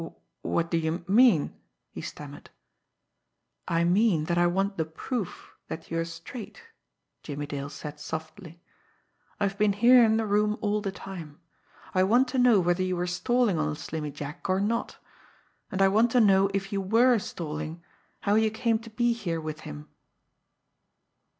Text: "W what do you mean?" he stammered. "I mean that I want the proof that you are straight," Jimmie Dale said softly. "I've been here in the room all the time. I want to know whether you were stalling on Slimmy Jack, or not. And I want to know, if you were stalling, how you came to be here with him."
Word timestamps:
"W 0.01 0.15
what 0.41 0.71
do 0.71 0.79
you 0.79 1.05
mean?" 1.07 1.53
he 1.91 2.01
stammered. 2.01 2.49
"I 3.67 3.83
mean 3.83 4.23
that 4.23 4.37
I 4.39 4.47
want 4.47 4.75
the 4.77 4.85
proof 4.85 5.55
that 5.67 5.91
you 5.91 5.99
are 5.99 6.05
straight," 6.05 6.59
Jimmie 7.21 7.45
Dale 7.45 7.69
said 7.69 7.99
softly. 7.99 8.59
"I've 9.39 9.59
been 9.59 9.73
here 9.73 10.03
in 10.03 10.17
the 10.17 10.25
room 10.25 10.57
all 10.59 10.81
the 10.81 10.91
time. 10.91 11.39
I 11.93 12.01
want 12.01 12.27
to 12.29 12.39
know 12.39 12.59
whether 12.59 12.81
you 12.81 12.95
were 12.95 13.05
stalling 13.05 13.59
on 13.59 13.75
Slimmy 13.75 14.09
Jack, 14.09 14.49
or 14.49 14.59
not. 14.59 14.97
And 15.71 15.83
I 15.83 15.87
want 15.87 16.09
to 16.13 16.19
know, 16.19 16.49
if 16.51 16.73
you 16.73 16.81
were 16.81 17.19
stalling, 17.19 17.83
how 18.21 18.33
you 18.33 18.49
came 18.49 18.79
to 18.79 18.89
be 18.89 19.13
here 19.13 19.39
with 19.39 19.59
him." 19.69 19.87